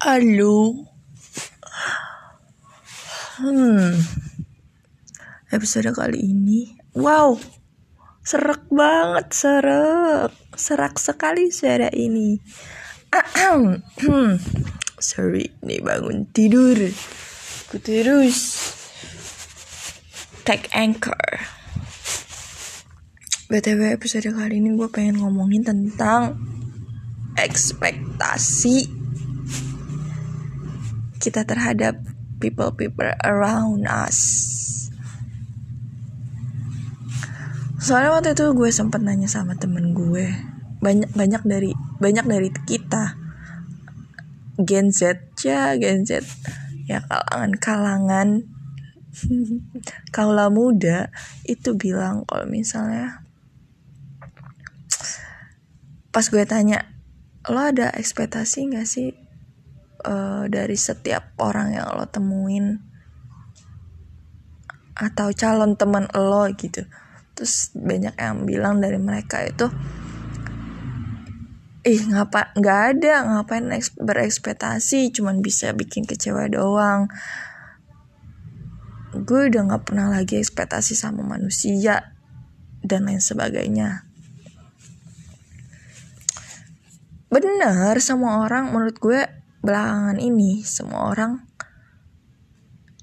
Halo. 0.00 0.88
Hmm. 3.36 4.00
Episode 5.52 5.92
kali 5.92 6.24
ini, 6.24 6.72
wow, 6.96 7.36
serak 8.24 8.64
banget, 8.72 9.28
serak, 9.36 10.32
serak 10.56 10.96
sekali 10.96 11.52
suara 11.52 11.92
ini. 11.92 12.40
Hmm. 13.12 14.40
Sorry, 14.96 15.52
nih 15.68 15.84
bangun 15.84 16.32
tidur. 16.32 16.80
Ku 17.68 17.76
terus 17.76 18.56
take 20.48 20.72
anchor. 20.72 21.44
BTW 23.52 24.00
episode 24.00 24.32
kali 24.32 24.64
ini 24.64 24.72
gue 24.72 24.88
pengen 24.88 25.20
ngomongin 25.20 25.60
tentang 25.60 26.40
ekspektasi 27.36 28.99
kita 31.20 31.44
terhadap 31.44 32.00
people-people 32.40 33.12
around 33.20 33.84
us. 33.84 34.18
Soalnya 37.80 38.16
waktu 38.16 38.32
itu 38.32 38.56
gue 38.56 38.72
sempat 38.72 39.04
nanya 39.04 39.28
sama 39.28 39.56
temen 39.56 39.92
gue, 39.92 40.32
banyak 40.80 41.12
banyak 41.12 41.42
dari 41.44 41.70
banyak 42.00 42.24
dari 42.24 42.48
kita. 42.64 43.20
Gen 44.60 44.92
Z 44.92 45.20
ya 45.40 45.76
Gen 45.76 46.04
Z. 46.04 46.24
Ya 46.88 47.04
kalangan 47.04 47.52
kalangan. 47.60 48.28
Kaula 50.14 50.48
muda 50.48 51.12
itu 51.44 51.76
bilang 51.76 52.24
kalau 52.28 52.46
misalnya 52.46 53.26
pas 56.10 56.26
gue 56.26 56.42
tanya 56.46 56.90
lo 57.48 57.58
ada 57.58 57.90
ekspektasi 57.94 58.70
gak 58.74 58.86
sih 58.86 59.19
uh, 60.04 60.44
dari 60.50 60.76
setiap 60.76 61.36
orang 61.40 61.76
yang 61.76 61.88
lo 61.92 62.08
temuin 62.08 62.80
atau 65.00 65.32
calon 65.32 65.80
teman 65.80 66.04
lo 66.12 66.44
gitu. 66.52 66.84
Terus 67.32 67.72
banyak 67.72 68.16
yang 68.20 68.44
bilang 68.44 68.84
dari 68.84 69.00
mereka 69.00 69.40
itu 69.40 69.72
ih 71.80 72.12
ngapa 72.12 72.52
nggak 72.60 72.80
ada 72.92 73.24
ngapain 73.24 73.64
berekspektasi 73.96 75.16
cuman 75.16 75.40
bisa 75.40 75.72
bikin 75.72 76.04
kecewa 76.04 76.44
doang. 76.52 77.08
Gue 79.16 79.48
udah 79.48 79.72
nggak 79.72 79.84
pernah 79.88 80.12
lagi 80.12 80.36
ekspektasi 80.36 80.92
sama 80.92 81.24
manusia 81.24 82.12
dan 82.84 83.08
lain 83.08 83.24
sebagainya. 83.24 84.04
Benar 87.32 87.96
semua 88.02 88.44
orang 88.44 88.74
menurut 88.74 89.00
gue 89.00 89.39
belakangan 89.60 90.18
ini 90.20 90.64
semua 90.64 91.12
orang 91.12 91.44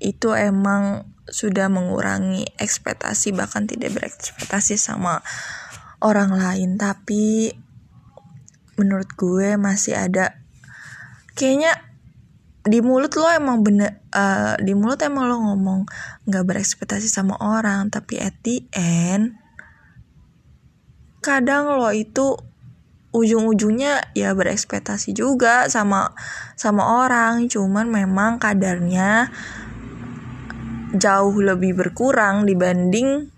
itu 0.00 0.32
emang 0.36 1.08
sudah 1.26 1.66
mengurangi 1.66 2.46
ekspektasi 2.54 3.34
bahkan 3.34 3.66
tidak 3.66 3.96
berekspektasi 3.98 4.78
sama 4.78 5.24
orang 6.04 6.36
lain. 6.36 6.78
Tapi 6.78 7.50
menurut 8.76 9.10
gue 9.16 9.56
masih 9.56 9.96
ada 9.96 10.36
kayaknya 11.34 11.72
di 12.66 12.82
mulut 12.82 13.14
lo 13.14 13.30
emang 13.30 13.62
bener 13.62 14.02
uh, 14.10 14.58
di 14.58 14.74
mulut 14.74 14.98
emang 15.06 15.30
lo 15.30 15.38
ngomong 15.38 15.86
nggak 16.28 16.44
berekspektasi 16.46 17.08
sama 17.10 17.34
orang. 17.42 17.90
Tapi 17.90 18.20
at 18.22 18.36
the 18.46 18.62
end 18.76 19.40
kadang 21.24 21.74
lo 21.74 21.90
itu 21.90 22.38
ujung-ujungnya 23.16 24.12
ya 24.12 24.36
berekspektasi 24.36 25.16
juga 25.16 25.72
sama 25.72 26.12
sama 26.52 27.08
orang. 27.08 27.48
Cuman 27.48 27.88
memang 27.88 28.36
kadarnya 28.36 29.32
jauh 30.92 31.36
lebih 31.40 31.72
berkurang 31.72 32.44
dibanding 32.44 33.32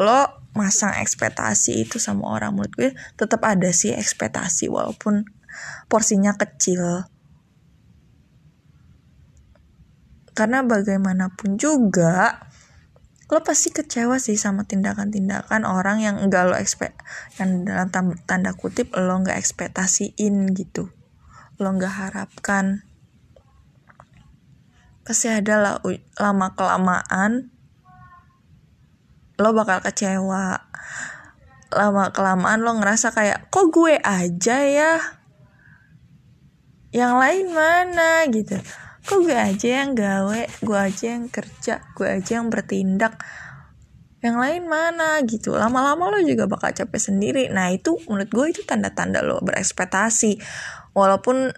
lo 0.00 0.40
masang 0.56 0.96
ekspektasi 0.96 1.84
itu 1.84 2.00
sama 2.00 2.40
orang. 2.40 2.56
Menurut 2.56 2.72
gue 2.72 2.90
tetap 3.20 3.44
ada 3.44 3.68
sih 3.68 3.92
ekspektasi 3.92 4.72
walaupun 4.72 5.28
porsinya 5.92 6.32
kecil. 6.40 7.04
Karena 10.32 10.64
bagaimanapun 10.64 11.60
juga 11.60 12.48
lo 13.30 13.46
pasti 13.46 13.70
kecewa 13.70 14.18
sih 14.18 14.34
sama 14.34 14.66
tindakan-tindakan 14.66 15.62
orang 15.62 16.02
yang 16.02 16.18
enggak 16.18 16.50
lo 16.50 16.58
expect 16.58 16.98
yang 17.38 17.62
dalam 17.62 17.86
tanda 18.26 18.50
kutip 18.58 18.90
lo 18.98 19.14
nggak 19.22 19.38
ekspektasiin 19.38 20.50
gitu. 20.50 20.90
Lo 21.62 21.70
nggak 21.70 21.94
harapkan. 21.94 22.82
Pasti 25.06 25.30
ada 25.30 25.54
lah 25.62 25.74
lama 26.18 26.58
kelamaan 26.58 27.54
lo 29.38 29.50
bakal 29.54 29.78
kecewa. 29.78 30.66
Lama 31.70 32.10
kelamaan 32.10 32.66
lo 32.66 32.74
ngerasa 32.82 33.14
kayak 33.14 33.46
kok 33.46 33.70
gue 33.70 33.94
aja 34.02 34.58
ya? 34.66 34.98
Yang 36.90 37.14
lain 37.14 37.46
mana? 37.54 38.26
Gitu 38.26 38.58
kok 39.04 39.18
gue 39.24 39.36
aja 39.36 39.84
yang 39.84 39.96
gawe? 39.96 40.40
Gue 40.60 40.78
aja 40.78 41.16
yang 41.16 41.26
kerja 41.32 41.80
gue 41.96 42.08
aja 42.08 42.40
yang 42.40 42.52
bertindak. 42.52 43.16
Yang 44.20 44.36
lain 44.36 44.62
mana 44.68 45.16
gitu? 45.24 45.56
Lama-lama 45.56 46.12
lo 46.12 46.20
juga 46.20 46.44
bakal 46.44 46.76
capek 46.76 47.00
sendiri. 47.00 47.48
Nah 47.48 47.72
itu 47.72 47.96
menurut 48.04 48.28
gue 48.28 48.46
itu 48.52 48.60
tanda-tanda 48.68 49.24
lo 49.24 49.40
berekspektasi. 49.40 50.36
Walaupun 50.92 51.56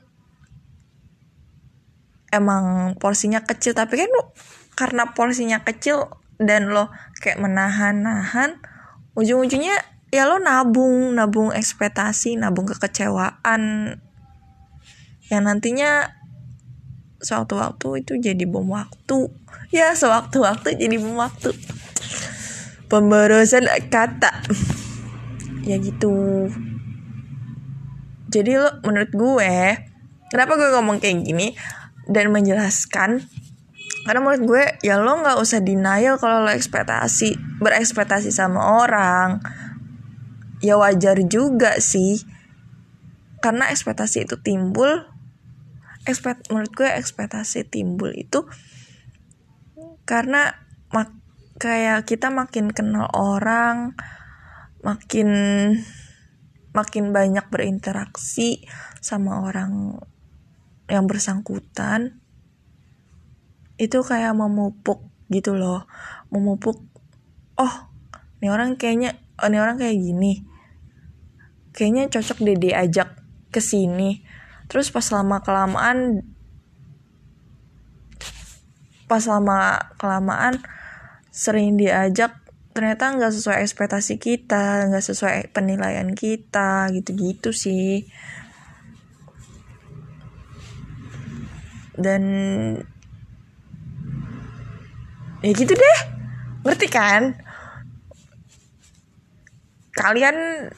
emang 2.32 2.96
porsinya 2.96 3.44
kecil 3.44 3.76
tapi 3.76 4.00
kan 4.00 4.08
lo 4.08 4.32
karena 4.72 5.12
porsinya 5.12 5.60
kecil 5.66 6.08
dan 6.40 6.72
lo 6.72 6.88
kayak 7.20 7.38
menahan-nahan 7.44 8.56
ujung-ujungnya 9.12 9.76
ya 10.08 10.24
lo 10.24 10.40
nabung 10.40 11.12
nabung 11.12 11.50
ekspektasi 11.52 12.38
nabung 12.40 12.70
kekecewaan. 12.70 13.96
Yang 15.28 15.42
nantinya 15.42 16.21
sewaktu-waktu 17.22 18.02
itu 18.02 18.12
jadi 18.18 18.44
bom 18.44 18.66
waktu. 18.68 19.30
Ya 19.70 19.94
sewaktu-waktu 19.94 20.76
jadi 20.76 20.98
bom 20.98 21.16
waktu. 21.16 21.54
Pemborosan 22.90 23.70
kata. 23.88 24.44
Ya 25.64 25.78
gitu. 25.78 26.50
Jadi 28.28 28.58
lo 28.58 28.68
menurut 28.82 29.12
gue 29.14 29.54
kenapa 30.28 30.52
gue 30.58 30.68
ngomong 30.74 30.98
kayak 30.98 31.24
gini? 31.24 31.54
Dan 32.10 32.34
menjelaskan 32.34 33.22
karena 34.02 34.18
menurut 34.18 34.42
gue 34.42 34.64
ya 34.82 34.98
lo 34.98 35.22
nggak 35.22 35.38
usah 35.38 35.62
denial 35.62 36.18
kalau 36.18 36.42
lo 36.42 36.50
ekspektasi 36.50 37.38
berekspektasi 37.62 38.34
sama 38.34 38.82
orang. 38.82 39.38
Ya 40.58 40.74
wajar 40.74 41.22
juga 41.22 41.78
sih. 41.78 42.22
Karena 43.42 43.70
ekspektasi 43.70 44.26
itu 44.26 44.38
timbul 44.38 45.11
ekspekt 46.08 46.50
menurut 46.50 46.72
gue 46.74 46.88
ekspektasi 46.88 47.68
timbul 47.70 48.10
itu 48.14 48.46
karena 50.02 50.58
mak 50.90 51.14
kayak 51.62 52.08
kita 52.10 52.28
makin 52.34 52.74
kenal 52.74 53.06
orang 53.14 53.94
makin 54.82 55.30
makin 56.74 57.14
banyak 57.14 57.46
berinteraksi 57.52 58.66
sama 58.98 59.46
orang 59.46 60.00
yang 60.90 61.06
bersangkutan 61.06 62.18
itu 63.78 63.98
kayak 64.02 64.34
memupuk 64.34 65.06
gitu 65.30 65.54
loh. 65.56 65.86
Memupuk 66.28 66.82
oh 67.56 67.74
ini 68.40 68.48
orang 68.50 68.74
kayaknya 68.74 69.16
ini 69.42 69.56
orang 69.56 69.78
kayak 69.78 69.96
gini. 69.96 70.44
Kayaknya 71.72 72.02
cocok 72.12 72.38
deh 72.44 72.58
diajak 72.58 73.08
ke 73.48 73.60
sini 73.60 74.24
terus 74.72 74.88
pas 74.88 75.04
lama 75.12 75.44
kelamaan 75.44 76.24
pas 79.04 79.20
lama 79.28 79.92
kelamaan 80.00 80.64
sering 81.28 81.76
diajak 81.76 82.32
ternyata 82.72 83.12
nggak 83.12 83.36
sesuai 83.36 83.60
ekspektasi 83.60 84.16
kita 84.16 84.88
nggak 84.88 85.04
sesuai 85.04 85.52
penilaian 85.52 86.16
kita 86.16 86.88
gitu-gitu 86.96 87.52
sih. 87.52 88.08
Dan 91.92 92.24
ya 95.44 95.52
gitu 95.52 95.76
deh. 95.76 95.98
Ngerti 96.64 96.88
kan? 96.88 97.36
Kalian 99.92 100.72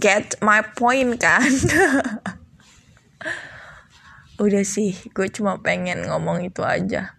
get 0.00 0.40
my 0.40 0.64
point 0.64 1.20
kan 1.20 1.44
udah 4.34 4.64
sih 4.66 4.98
gue 5.14 5.28
cuma 5.30 5.62
pengen 5.62 6.10
ngomong 6.10 6.42
itu 6.42 6.66
aja. 6.66 7.14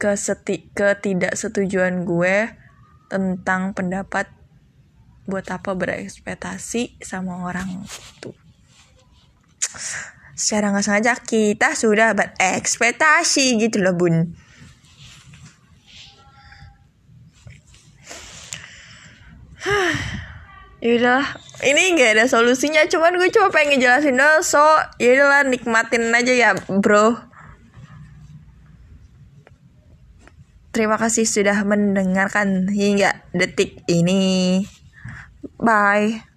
Keseti 0.00 0.72
ketidaksetujuan 0.72 2.08
gue 2.08 2.52
tentang 3.12 3.72
pendapat 3.76 4.28
buat 5.28 5.46
apa 5.48 5.76
berekspektasi 5.76 7.00
sama 7.04 7.44
orang 7.44 7.84
itu. 7.84 8.32
Secara 10.34 10.72
nggak 10.72 10.84
sengaja 10.84 11.14
kita 11.20 11.76
sudah 11.76 12.16
berekspektasi 12.16 13.60
gitu 13.60 13.84
loh 13.84 13.92
bun. 13.92 14.32
Yaudah, 20.84 21.36
ini 21.66 21.96
nggak 21.96 22.16
ada 22.16 22.24
solusinya, 22.30 22.84
cuman 22.88 23.18
gue 23.20 23.28
cuma 23.32 23.52
pengen 23.52 23.80
jelasin 23.80 24.16
doang, 24.16 24.40
so 24.44 24.60
yaudahlah 25.00 25.44
nikmatin 25.44 26.12
aja 26.12 26.32
ya 26.32 26.50
bro. 26.68 27.16
Terima 30.70 30.94
kasih 30.94 31.26
sudah 31.26 31.66
mendengarkan 31.66 32.70
hingga 32.70 33.26
detik 33.34 33.82
ini. 33.90 34.62
Bye. 35.58 36.29